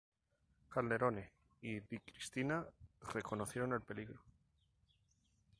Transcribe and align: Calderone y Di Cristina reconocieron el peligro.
Calderone 0.67 1.29
y 1.61 1.79
Di 1.81 1.99
Cristina 1.99 2.65
reconocieron 3.13 3.73
el 3.73 3.81
peligro. 3.83 4.19